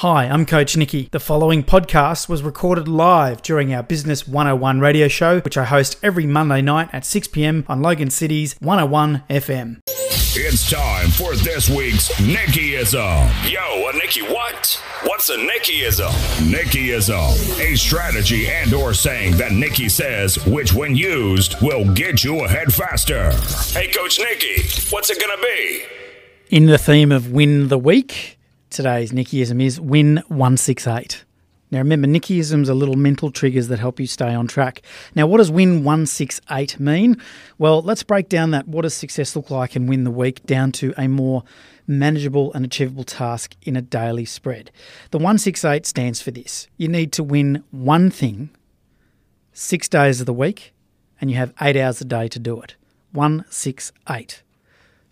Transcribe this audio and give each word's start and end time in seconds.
Hi, 0.00 0.24
I'm 0.24 0.46
Coach 0.46 0.78
Nikki. 0.78 1.10
The 1.12 1.20
following 1.20 1.62
podcast 1.62 2.26
was 2.26 2.42
recorded 2.42 2.88
live 2.88 3.42
during 3.42 3.74
our 3.74 3.82
Business 3.82 4.26
101 4.26 4.80
radio 4.80 5.08
show, 5.08 5.40
which 5.40 5.58
I 5.58 5.66
host 5.66 5.98
every 6.02 6.24
Monday 6.24 6.62
night 6.62 6.88
at 6.94 7.04
6 7.04 7.28
pm 7.28 7.66
on 7.68 7.82
Logan 7.82 8.08
City's 8.08 8.56
101 8.60 9.24
FM. 9.28 9.82
It's 9.86 10.70
time 10.70 11.10
for 11.10 11.36
this 11.36 11.68
week's 11.68 12.08
Nickyism. 12.12 13.52
Yo, 13.52 13.90
a 13.90 13.92
Nicky 13.92 14.22
what? 14.22 14.82
What's 15.02 15.28
a 15.28 15.36
Nickyism? 15.36 16.10
Nickyism, 16.50 17.60
a 17.60 17.76
strategy 17.76 18.48
and 18.48 18.72
or 18.72 18.94
saying 18.94 19.36
that 19.36 19.52
Nikki 19.52 19.90
says, 19.90 20.42
which 20.46 20.72
when 20.72 20.96
used 20.96 21.60
will 21.60 21.84
get 21.92 22.24
you 22.24 22.42
ahead 22.46 22.72
faster. 22.72 23.32
Hey, 23.78 23.88
Coach 23.88 24.18
Nikki, 24.18 24.62
what's 24.88 25.10
it 25.10 25.20
gonna 25.20 25.42
be? 25.42 25.82
In 26.48 26.64
the 26.64 26.78
theme 26.78 27.12
of 27.12 27.30
Win 27.30 27.68
the 27.68 27.78
Week, 27.78 28.39
today's 28.70 29.12
Nickyism 29.12 29.62
is 29.62 29.80
Win 29.80 30.22
168. 30.28 31.24
Now 31.70 31.78
remember, 31.78 32.08
Nickyisms 32.08 32.68
are 32.68 32.74
little 32.74 32.96
mental 32.96 33.30
triggers 33.30 33.68
that 33.68 33.78
help 33.78 34.00
you 34.00 34.06
stay 34.06 34.34
on 34.34 34.46
track. 34.46 34.82
Now, 35.14 35.26
what 35.26 35.38
does 35.38 35.50
Win 35.50 35.84
168 35.84 36.80
mean? 36.80 37.20
Well, 37.58 37.82
let's 37.82 38.02
break 38.02 38.28
down 38.28 38.50
that 38.52 38.66
what 38.66 38.82
does 38.82 38.94
success 38.94 39.36
look 39.36 39.50
like 39.50 39.76
and 39.76 39.88
win 39.88 40.04
the 40.04 40.10
week 40.10 40.44
down 40.46 40.72
to 40.72 40.94
a 40.96 41.08
more 41.08 41.44
manageable 41.86 42.52
and 42.54 42.64
achievable 42.64 43.04
task 43.04 43.54
in 43.62 43.76
a 43.76 43.82
daily 43.82 44.24
spread. 44.24 44.70
The 45.10 45.18
168 45.18 45.86
stands 45.86 46.22
for 46.22 46.30
this. 46.30 46.68
You 46.76 46.88
need 46.88 47.12
to 47.12 47.22
win 47.22 47.64
one 47.70 48.10
thing 48.10 48.50
six 49.52 49.88
days 49.88 50.20
of 50.20 50.26
the 50.26 50.32
week, 50.32 50.72
and 51.20 51.30
you 51.30 51.36
have 51.36 51.52
eight 51.60 51.76
hours 51.76 52.00
a 52.00 52.04
day 52.04 52.28
to 52.28 52.38
do 52.38 52.60
it. 52.60 52.76
168. 53.12 54.42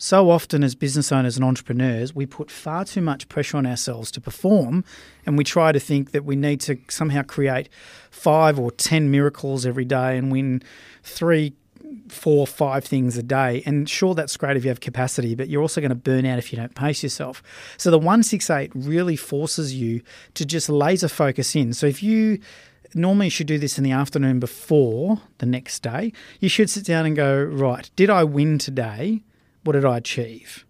So 0.00 0.30
often, 0.30 0.62
as 0.62 0.76
business 0.76 1.10
owners 1.10 1.36
and 1.36 1.44
entrepreneurs, 1.44 2.14
we 2.14 2.24
put 2.24 2.52
far 2.52 2.84
too 2.84 3.00
much 3.00 3.28
pressure 3.28 3.56
on 3.56 3.66
ourselves 3.66 4.12
to 4.12 4.20
perform, 4.20 4.84
and 5.26 5.36
we 5.36 5.42
try 5.42 5.72
to 5.72 5.80
think 5.80 6.12
that 6.12 6.24
we 6.24 6.36
need 6.36 6.60
to 6.62 6.78
somehow 6.88 7.22
create 7.22 7.68
five 8.12 8.60
or 8.60 8.70
10 8.70 9.10
miracles 9.10 9.66
every 9.66 9.84
day 9.84 10.16
and 10.16 10.30
win 10.30 10.62
three, 11.02 11.52
four, 12.06 12.46
five 12.46 12.84
things 12.84 13.16
a 13.16 13.24
day. 13.24 13.64
And 13.66 13.90
sure, 13.90 14.14
that's 14.14 14.36
great 14.36 14.56
if 14.56 14.64
you 14.64 14.68
have 14.68 14.78
capacity, 14.78 15.34
but 15.34 15.48
you're 15.48 15.62
also 15.62 15.80
going 15.80 15.88
to 15.88 15.96
burn 15.96 16.24
out 16.24 16.38
if 16.38 16.52
you 16.52 16.58
don't 16.58 16.76
pace 16.76 17.02
yourself. 17.02 17.42
So, 17.76 17.90
the 17.90 17.98
168 17.98 18.70
really 18.76 19.16
forces 19.16 19.74
you 19.74 20.02
to 20.34 20.46
just 20.46 20.68
laser 20.68 21.08
focus 21.08 21.56
in. 21.56 21.72
So, 21.72 21.86
if 21.86 22.04
you 22.04 22.38
normally 22.94 23.26
you 23.26 23.30
should 23.30 23.46
do 23.46 23.58
this 23.58 23.76
in 23.76 23.84
the 23.84 23.92
afternoon 23.92 24.40
before 24.40 25.20
the 25.38 25.46
next 25.46 25.82
day. 25.82 26.10
You 26.40 26.48
should 26.48 26.70
sit 26.70 26.86
down 26.86 27.04
and 27.04 27.14
go, 27.14 27.42
right, 27.42 27.90
did 27.96 28.08
I 28.08 28.24
win 28.24 28.56
today? 28.56 29.22
What 29.68 29.74
did 29.74 29.84
I 29.84 29.98
achieve? 29.98 30.64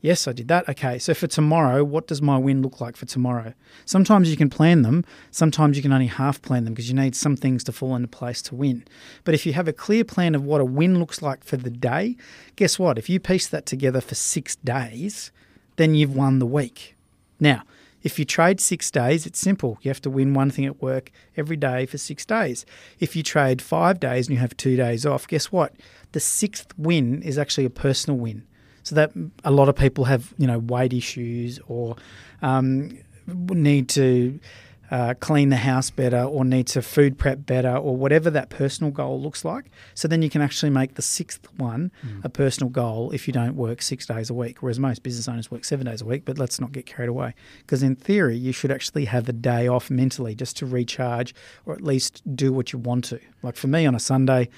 Yes, 0.00 0.28
I 0.28 0.32
did 0.32 0.46
that. 0.46 0.68
Okay, 0.68 1.00
so 1.00 1.14
for 1.14 1.26
tomorrow, 1.26 1.82
what 1.82 2.06
does 2.06 2.22
my 2.22 2.38
win 2.38 2.62
look 2.62 2.80
like 2.80 2.96
for 2.96 3.06
tomorrow? 3.06 3.54
Sometimes 3.86 4.30
you 4.30 4.36
can 4.36 4.48
plan 4.48 4.82
them, 4.82 5.04
sometimes 5.32 5.76
you 5.76 5.82
can 5.82 5.92
only 5.92 6.06
half 6.06 6.40
plan 6.40 6.62
them 6.62 6.74
because 6.74 6.88
you 6.88 6.94
need 6.94 7.16
some 7.16 7.34
things 7.34 7.64
to 7.64 7.72
fall 7.72 7.96
into 7.96 8.06
place 8.06 8.40
to 8.42 8.54
win. 8.54 8.84
But 9.24 9.34
if 9.34 9.44
you 9.44 9.52
have 9.54 9.66
a 9.66 9.72
clear 9.72 10.04
plan 10.04 10.36
of 10.36 10.44
what 10.44 10.60
a 10.60 10.64
win 10.64 11.00
looks 11.00 11.22
like 11.22 11.42
for 11.42 11.56
the 11.56 11.70
day, 11.70 12.16
guess 12.54 12.78
what? 12.78 12.98
If 12.98 13.10
you 13.10 13.18
piece 13.18 13.48
that 13.48 13.66
together 13.66 14.00
for 14.00 14.14
six 14.14 14.54
days, 14.54 15.32
then 15.74 15.96
you've 15.96 16.14
won 16.14 16.38
the 16.38 16.46
week. 16.46 16.94
Now, 17.40 17.64
if 18.02 18.18
you 18.18 18.24
trade 18.24 18.60
six 18.60 18.90
days, 18.90 19.26
it's 19.26 19.38
simple. 19.38 19.78
You 19.82 19.90
have 19.90 20.02
to 20.02 20.10
win 20.10 20.34
one 20.34 20.50
thing 20.50 20.66
at 20.66 20.80
work 20.80 21.10
every 21.36 21.56
day 21.56 21.86
for 21.86 21.98
six 21.98 22.24
days. 22.24 22.64
If 23.00 23.16
you 23.16 23.22
trade 23.22 23.60
five 23.60 23.98
days 23.98 24.28
and 24.28 24.34
you 24.34 24.40
have 24.40 24.56
two 24.56 24.76
days 24.76 25.04
off, 25.04 25.26
guess 25.26 25.50
what? 25.50 25.74
The 26.12 26.20
sixth 26.20 26.72
win 26.78 27.22
is 27.22 27.38
actually 27.38 27.64
a 27.64 27.70
personal 27.70 28.18
win. 28.18 28.44
So 28.84 28.94
that 28.94 29.12
a 29.44 29.50
lot 29.50 29.68
of 29.68 29.76
people 29.76 30.04
have, 30.04 30.32
you 30.38 30.46
know, 30.46 30.60
weight 30.60 30.94
issues 30.94 31.58
or 31.66 31.96
um, 32.40 32.96
need 33.26 33.88
to 33.90 34.40
uh, 34.90 35.14
clean 35.20 35.50
the 35.50 35.56
house 35.56 35.90
better 35.90 36.22
or 36.22 36.44
need 36.44 36.66
to 36.68 36.82
food 36.82 37.18
prep 37.18 37.44
better 37.44 37.76
or 37.76 37.96
whatever 37.96 38.30
that 38.30 38.48
personal 38.48 38.90
goal 38.90 39.20
looks 39.20 39.44
like. 39.44 39.66
So 39.94 40.08
then 40.08 40.22
you 40.22 40.30
can 40.30 40.40
actually 40.40 40.70
make 40.70 40.94
the 40.94 41.02
sixth 41.02 41.46
one 41.56 41.90
mm. 42.04 42.24
a 42.24 42.28
personal 42.28 42.70
goal 42.70 43.10
if 43.10 43.26
you 43.26 43.32
don't 43.32 43.54
work 43.54 43.82
six 43.82 44.06
days 44.06 44.30
a 44.30 44.34
week, 44.34 44.62
whereas 44.62 44.78
most 44.78 45.02
business 45.02 45.28
owners 45.28 45.50
work 45.50 45.64
seven 45.64 45.86
days 45.86 46.00
a 46.00 46.04
week. 46.06 46.24
But 46.24 46.38
let's 46.38 46.60
not 46.60 46.72
get 46.72 46.86
carried 46.86 47.08
away 47.08 47.34
because 47.58 47.82
in 47.82 47.96
theory, 47.96 48.36
you 48.36 48.52
should 48.52 48.70
actually 48.70 49.04
have 49.06 49.28
a 49.28 49.32
day 49.32 49.68
off 49.68 49.90
mentally 49.90 50.34
just 50.34 50.56
to 50.58 50.66
recharge 50.66 51.34
or 51.66 51.74
at 51.74 51.82
least 51.82 52.22
do 52.34 52.52
what 52.52 52.72
you 52.72 52.78
want 52.78 53.04
to. 53.06 53.20
Like 53.42 53.56
for 53.56 53.68
me 53.68 53.86
on 53.86 53.94
a 53.94 54.00
Sunday, 54.00 54.48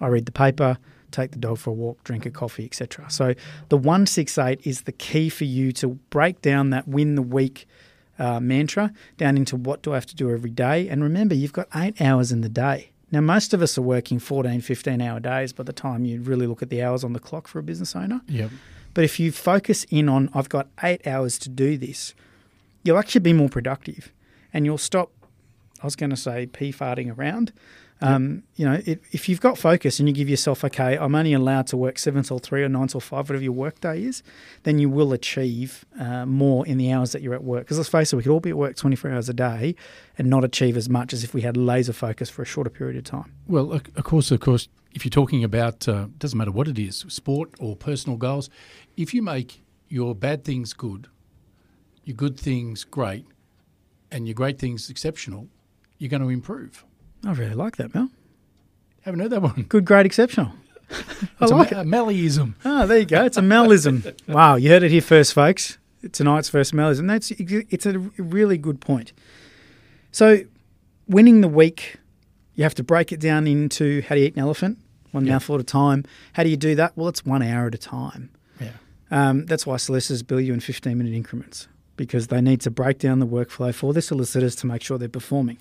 I 0.00 0.08
read 0.08 0.26
the 0.26 0.32
paper 0.32 0.78
take 1.10 1.30
the 1.30 1.38
dog 1.38 1.58
for 1.58 1.70
a 1.70 1.72
walk, 1.72 2.02
drink 2.04 2.26
a 2.26 2.30
coffee, 2.30 2.64
etc. 2.64 3.08
So 3.08 3.34
the 3.68 3.76
168 3.76 4.60
is 4.64 4.82
the 4.82 4.92
key 4.92 5.28
for 5.28 5.44
you 5.44 5.72
to 5.72 5.88
break 6.10 6.42
down 6.42 6.70
that 6.70 6.86
win 6.86 7.14
the 7.14 7.22
week 7.22 7.66
uh, 8.18 8.40
mantra 8.40 8.92
down 9.16 9.36
into 9.36 9.56
what 9.56 9.82
do 9.82 9.92
I 9.92 9.94
have 9.94 10.06
to 10.06 10.16
do 10.16 10.30
every 10.30 10.50
day. 10.50 10.88
And 10.88 11.02
remember, 11.02 11.34
you've 11.34 11.52
got 11.52 11.68
eight 11.74 12.00
hours 12.00 12.32
in 12.32 12.40
the 12.40 12.48
day. 12.48 12.90
Now, 13.12 13.20
most 13.20 13.54
of 13.54 13.62
us 13.62 13.78
are 13.78 13.82
working 13.82 14.18
14, 14.18 14.60
15 14.60 15.00
hour 15.00 15.20
days 15.20 15.52
by 15.52 15.62
the 15.62 15.72
time 15.72 16.04
you 16.04 16.20
really 16.20 16.46
look 16.46 16.62
at 16.62 16.70
the 16.70 16.82
hours 16.82 17.04
on 17.04 17.12
the 17.12 17.20
clock 17.20 17.46
for 17.46 17.58
a 17.58 17.62
business 17.62 17.94
owner. 17.94 18.20
Yep. 18.26 18.50
But 18.94 19.04
if 19.04 19.20
you 19.20 19.30
focus 19.30 19.84
in 19.90 20.08
on, 20.08 20.30
I've 20.34 20.48
got 20.48 20.68
eight 20.82 21.06
hours 21.06 21.38
to 21.40 21.48
do 21.48 21.76
this, 21.76 22.14
you'll 22.82 22.98
actually 22.98 23.20
be 23.20 23.32
more 23.32 23.48
productive 23.48 24.12
and 24.52 24.64
you'll 24.64 24.78
stop, 24.78 25.12
I 25.82 25.86
was 25.86 25.96
going 25.96 26.10
to 26.10 26.16
say, 26.16 26.46
pee 26.46 26.72
farting 26.72 27.16
around. 27.16 27.52
Um, 28.00 28.42
you 28.56 28.66
know, 28.66 28.80
it, 28.84 29.02
if 29.12 29.28
you've 29.28 29.40
got 29.40 29.56
focus 29.56 29.98
and 29.98 30.08
you 30.08 30.14
give 30.14 30.28
yourself, 30.28 30.64
okay, 30.64 30.98
I'm 30.98 31.14
only 31.14 31.32
allowed 31.32 31.66
to 31.68 31.76
work 31.76 31.98
seven 31.98 32.22
till 32.22 32.38
three 32.38 32.62
or 32.62 32.68
nine 32.68 32.88
till 32.88 33.00
five, 33.00 33.28
whatever 33.28 33.42
your 33.42 33.52
work 33.52 33.80
day 33.80 34.02
is, 34.02 34.22
then 34.64 34.78
you 34.78 34.90
will 34.90 35.12
achieve 35.12 35.84
uh, 35.98 36.26
more 36.26 36.66
in 36.66 36.76
the 36.76 36.92
hours 36.92 37.12
that 37.12 37.22
you're 37.22 37.34
at 37.34 37.44
work. 37.44 37.64
Because 37.64 37.78
let's 37.78 37.88
face 37.88 38.12
it, 38.12 38.16
we 38.16 38.22
could 38.22 38.32
all 38.32 38.40
be 38.40 38.50
at 38.50 38.58
work 38.58 38.76
24 38.76 39.10
hours 39.10 39.28
a 39.28 39.34
day 39.34 39.74
and 40.18 40.28
not 40.28 40.44
achieve 40.44 40.76
as 40.76 40.88
much 40.88 41.12
as 41.12 41.24
if 41.24 41.32
we 41.32 41.40
had 41.40 41.56
laser 41.56 41.92
focus 41.92 42.28
for 42.28 42.42
a 42.42 42.46
shorter 42.46 42.70
period 42.70 42.96
of 42.96 43.04
time. 43.04 43.32
Well, 43.46 43.72
of 43.72 44.04
course, 44.04 44.30
of 44.30 44.40
course, 44.40 44.68
if 44.92 45.04
you're 45.04 45.10
talking 45.10 45.44
about, 45.44 45.86
uh, 45.88 46.08
doesn't 46.18 46.38
matter 46.38 46.52
what 46.52 46.68
it 46.68 46.78
is, 46.78 47.04
sport 47.08 47.50
or 47.58 47.76
personal 47.76 48.16
goals, 48.16 48.50
if 48.96 49.12
you 49.12 49.22
make 49.22 49.62
your 49.88 50.14
bad 50.14 50.44
things 50.44 50.72
good, 50.72 51.08
your 52.04 52.16
good 52.16 52.38
things 52.38 52.84
great, 52.84 53.26
and 54.10 54.26
your 54.26 54.34
great 54.34 54.58
things 54.58 54.88
exceptional, 54.88 55.48
you're 55.98 56.08
going 56.08 56.22
to 56.22 56.30
improve. 56.30 56.85
I 57.26 57.32
really 57.32 57.54
like 57.54 57.76
that, 57.76 57.92
Mel. 57.92 58.08
Haven't 59.02 59.20
heard 59.20 59.30
that 59.30 59.42
one. 59.42 59.66
Good, 59.68 59.84
great, 59.84 60.06
exceptional. 60.06 60.52
I 61.40 61.46
like 61.46 61.72
a, 61.72 61.80
it. 61.80 61.82
A 61.82 61.84
Mellyism. 61.84 62.54
Oh, 62.64 62.86
there 62.86 62.98
you 62.98 63.04
go. 63.04 63.24
It's 63.24 63.36
a 63.36 63.42
Melism. 63.42 64.04
wow, 64.28 64.54
you 64.54 64.70
heard 64.70 64.84
it 64.84 64.92
here 64.92 65.00
first, 65.00 65.34
folks. 65.34 65.78
Tonight's 66.12 66.48
first 66.48 66.72
Melism. 66.72 67.08
That's 67.08 67.32
it's 67.32 67.84
a 67.84 67.98
really 67.98 68.56
good 68.56 68.80
point. 68.80 69.12
So, 70.12 70.42
winning 71.08 71.40
the 71.40 71.48
week, 71.48 71.96
you 72.54 72.62
have 72.62 72.76
to 72.76 72.84
break 72.84 73.10
it 73.10 73.18
down 73.18 73.48
into 73.48 74.02
how 74.02 74.14
do 74.14 74.20
you 74.20 74.28
eat 74.28 74.36
an 74.36 74.42
elephant, 74.42 74.78
one 75.10 75.24
yep. 75.26 75.32
mouthful 75.32 75.56
at 75.56 75.60
a 75.60 75.64
time. 75.64 76.04
How 76.34 76.44
do 76.44 76.48
you 76.48 76.56
do 76.56 76.76
that? 76.76 76.96
Well, 76.96 77.08
it's 77.08 77.26
one 77.26 77.42
hour 77.42 77.66
at 77.66 77.74
a 77.74 77.78
time. 77.78 78.30
Yeah. 78.60 78.70
Um, 79.10 79.46
that's 79.46 79.66
why 79.66 79.78
solicitors 79.78 80.22
bill 80.22 80.40
you 80.40 80.54
in 80.54 80.60
15 80.60 80.96
minute 80.96 81.12
increments 81.12 81.66
because 81.96 82.28
they 82.28 82.40
need 82.40 82.60
to 82.60 82.70
break 82.70 82.98
down 82.98 83.18
the 83.18 83.26
workflow 83.26 83.74
for 83.74 83.92
their 83.92 84.02
solicitors 84.02 84.54
to 84.56 84.66
make 84.66 84.82
sure 84.82 84.98
they're 84.98 85.08
performing 85.08 85.58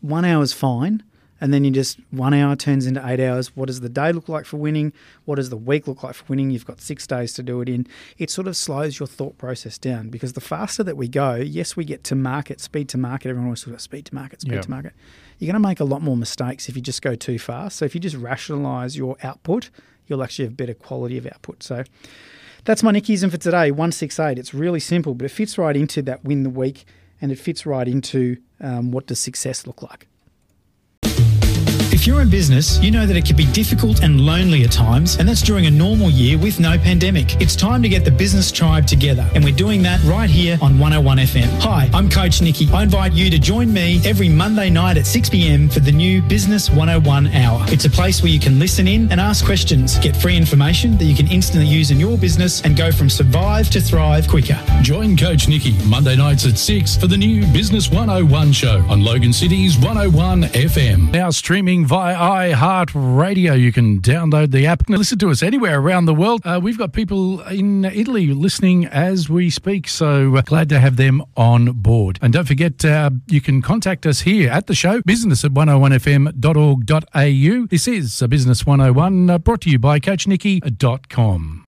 one 0.00 0.24
hour 0.24 0.42
is 0.42 0.52
fine. 0.52 1.02
And 1.40 1.54
then 1.54 1.62
you 1.62 1.70
just 1.70 2.00
one 2.10 2.34
hour 2.34 2.56
turns 2.56 2.86
into 2.86 3.06
eight 3.06 3.20
hours. 3.20 3.54
What 3.56 3.66
does 3.66 3.80
the 3.80 3.88
day 3.88 4.10
look 4.10 4.28
like 4.28 4.44
for 4.44 4.56
winning? 4.56 4.92
What 5.24 5.36
does 5.36 5.50
the 5.50 5.56
week 5.56 5.86
look 5.86 6.02
like 6.02 6.16
for 6.16 6.24
winning? 6.28 6.50
You've 6.50 6.66
got 6.66 6.80
six 6.80 7.06
days 7.06 7.32
to 7.34 7.44
do 7.44 7.60
it 7.60 7.68
in. 7.68 7.86
It 8.18 8.28
sort 8.30 8.48
of 8.48 8.56
slows 8.56 8.98
your 8.98 9.06
thought 9.06 9.38
process 9.38 9.78
down 9.78 10.08
because 10.08 10.32
the 10.32 10.40
faster 10.40 10.82
that 10.82 10.96
we 10.96 11.06
go, 11.06 11.36
yes, 11.36 11.76
we 11.76 11.84
get 11.84 12.02
to 12.04 12.16
market, 12.16 12.60
speed 12.60 12.88
to 12.88 12.98
market. 12.98 13.28
Everyone 13.28 13.46
always 13.46 13.60
talks 13.60 13.68
about 13.68 13.80
speed 13.82 14.06
to 14.06 14.14
market, 14.16 14.40
speed 14.40 14.62
to 14.62 14.70
market. 14.70 14.94
You're 15.38 15.52
going 15.52 15.62
to 15.62 15.68
make 15.68 15.78
a 15.78 15.84
lot 15.84 16.02
more 16.02 16.16
mistakes 16.16 16.68
if 16.68 16.74
you 16.74 16.82
just 16.82 17.02
go 17.02 17.14
too 17.14 17.38
fast. 17.38 17.76
So 17.76 17.84
if 17.84 17.94
you 17.94 18.00
just 18.00 18.16
rationalize 18.16 18.96
your 18.96 19.16
output, 19.22 19.70
you'll 20.08 20.24
actually 20.24 20.46
have 20.46 20.56
better 20.56 20.74
quality 20.74 21.18
of 21.18 21.26
output. 21.26 21.62
So 21.62 21.84
that's 22.64 22.82
my 22.82 22.90
Nickyism 22.90 23.30
for 23.30 23.36
today, 23.36 23.70
168. 23.70 24.38
It's 24.38 24.52
really 24.52 24.80
simple, 24.80 25.14
but 25.14 25.26
it 25.26 25.30
fits 25.30 25.56
right 25.56 25.76
into 25.76 26.02
that 26.02 26.24
win 26.24 26.42
the 26.42 26.50
week 26.50 26.84
and 27.20 27.32
it 27.32 27.38
fits 27.38 27.66
right 27.66 27.88
into 27.88 28.36
um, 28.60 28.90
what 28.90 29.06
does 29.06 29.20
success 29.20 29.66
look 29.66 29.82
like. 29.82 30.08
If 31.98 32.06
you're 32.06 32.22
in 32.22 32.30
business, 32.30 32.78
you 32.78 32.92
know 32.92 33.06
that 33.06 33.16
it 33.16 33.24
can 33.24 33.34
be 33.34 33.46
difficult 33.46 34.04
and 34.04 34.20
lonely 34.20 34.62
at 34.62 34.70
times, 34.70 35.16
and 35.16 35.28
that's 35.28 35.42
during 35.42 35.66
a 35.66 35.70
normal 35.70 36.10
year 36.10 36.38
with 36.38 36.60
no 36.60 36.78
pandemic. 36.78 37.42
It's 37.42 37.56
time 37.56 37.82
to 37.82 37.88
get 37.88 38.04
the 38.04 38.10
business 38.12 38.52
tribe 38.52 38.86
together, 38.86 39.28
and 39.34 39.42
we're 39.42 39.52
doing 39.52 39.82
that 39.82 40.00
right 40.04 40.30
here 40.30 40.56
on 40.62 40.78
101 40.78 41.18
FM. 41.18 41.48
Hi, 41.58 41.90
I'm 41.92 42.08
Coach 42.08 42.40
Nikki. 42.40 42.68
I 42.72 42.84
invite 42.84 43.14
you 43.14 43.30
to 43.30 43.38
join 43.40 43.72
me 43.72 44.00
every 44.04 44.28
Monday 44.28 44.70
night 44.70 44.96
at 44.96 45.08
6 45.08 45.28
p.m. 45.28 45.68
for 45.68 45.80
the 45.80 45.90
new 45.90 46.22
Business 46.22 46.70
101 46.70 47.26
Hour. 47.34 47.64
It's 47.66 47.84
a 47.84 47.90
place 47.90 48.22
where 48.22 48.30
you 48.30 48.38
can 48.38 48.60
listen 48.60 48.86
in 48.86 49.10
and 49.10 49.20
ask 49.20 49.44
questions, 49.44 49.98
get 49.98 50.16
free 50.16 50.36
information 50.36 50.96
that 50.98 51.04
you 51.04 51.16
can 51.16 51.26
instantly 51.26 51.68
use 51.68 51.90
in 51.90 51.98
your 51.98 52.16
business, 52.16 52.62
and 52.62 52.76
go 52.76 52.92
from 52.92 53.10
survive 53.10 53.70
to 53.70 53.80
thrive 53.80 54.28
quicker. 54.28 54.62
Join 54.82 55.16
Coach 55.16 55.48
Nikki 55.48 55.76
Monday 55.88 56.14
nights 56.14 56.46
at 56.46 56.58
6 56.58 56.96
for 56.96 57.08
the 57.08 57.16
new 57.16 57.44
Business 57.52 57.90
101 57.90 58.52
show 58.52 58.84
on 58.88 59.02
Logan 59.02 59.32
City's 59.32 59.76
101 59.78 60.42
FM. 60.42 61.10
Now 61.10 61.30
streaming 61.30 61.88
via 61.88 61.97
by 61.98 62.52
iHeartRadio. 62.52 63.58
You 63.58 63.72
can 63.72 64.00
download 64.00 64.52
the 64.52 64.66
app 64.66 64.86
and 64.86 64.96
listen 64.96 65.18
to 65.18 65.30
us 65.30 65.42
anywhere 65.42 65.80
around 65.80 66.04
the 66.04 66.14
world. 66.14 66.42
Uh, 66.44 66.60
we've 66.62 66.78
got 66.78 66.92
people 66.92 67.40
in 67.40 67.84
Italy 67.84 68.28
listening 68.28 68.86
as 68.86 69.28
we 69.28 69.50
speak, 69.50 69.88
so 69.88 70.36
uh, 70.36 70.42
glad 70.42 70.68
to 70.68 70.78
have 70.78 70.96
them 70.96 71.24
on 71.36 71.72
board. 71.72 72.20
And 72.22 72.32
don't 72.32 72.46
forget, 72.46 72.84
uh, 72.84 73.10
you 73.26 73.40
can 73.40 73.62
contact 73.62 74.06
us 74.06 74.20
here 74.20 74.48
at 74.48 74.68
the 74.68 74.76
show, 74.76 75.02
business 75.02 75.44
at 75.44 75.50
101fm.org.au. 75.50 77.66
This 77.66 77.88
is 77.88 78.22
a 78.22 78.28
Business 78.28 78.64
101 78.64 79.30
uh, 79.30 79.38
brought 79.38 79.62
to 79.62 79.70
you 79.70 79.80
by 79.80 79.98
CoachNikki.com. 79.98 81.67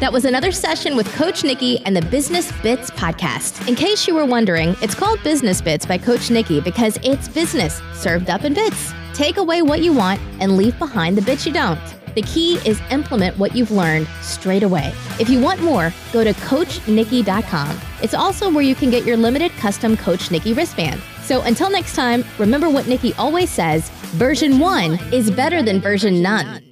That 0.00 0.14
was 0.14 0.24
another 0.24 0.50
session 0.50 0.96
with 0.96 1.12
Coach 1.12 1.44
Nikki 1.44 1.78
and 1.84 1.94
the 1.94 2.00
Business 2.00 2.50
Bits 2.62 2.90
podcast. 2.90 3.68
In 3.68 3.74
case 3.74 4.08
you 4.08 4.14
were 4.14 4.24
wondering, 4.24 4.74
it's 4.80 4.94
called 4.94 5.22
Business 5.22 5.60
Bits 5.60 5.84
by 5.84 5.98
Coach 5.98 6.30
Nikki 6.30 6.58
because 6.58 6.98
it's 7.02 7.28
business 7.28 7.82
served 7.92 8.30
up 8.30 8.44
in 8.44 8.54
bits. 8.54 8.94
Take 9.12 9.36
away 9.36 9.60
what 9.60 9.82
you 9.82 9.92
want 9.92 10.18
and 10.40 10.56
leave 10.56 10.78
behind 10.78 11.18
the 11.18 11.22
bits 11.22 11.44
you 11.44 11.52
don't. 11.52 11.78
The 12.14 12.22
key 12.22 12.54
is 12.66 12.80
implement 12.90 13.36
what 13.36 13.54
you've 13.54 13.70
learned 13.70 14.08
straight 14.22 14.62
away. 14.62 14.90
If 15.20 15.28
you 15.28 15.38
want 15.38 15.60
more, 15.60 15.92
go 16.14 16.24
to 16.24 16.32
CoachNikki.com. 16.32 17.78
It's 18.02 18.14
also 18.14 18.50
where 18.50 18.64
you 18.64 18.74
can 18.74 18.88
get 18.88 19.04
your 19.04 19.18
limited 19.18 19.52
custom 19.58 19.98
Coach 19.98 20.30
Nikki 20.30 20.54
wristband. 20.54 21.02
So 21.24 21.42
until 21.42 21.68
next 21.68 21.94
time, 21.94 22.24
remember 22.38 22.70
what 22.70 22.88
Nikki 22.88 23.12
always 23.18 23.50
says 23.50 23.90
version 24.12 24.58
one 24.58 24.98
is 25.12 25.30
better 25.30 25.62
than 25.62 25.78
version 25.78 26.22
none. 26.22 26.69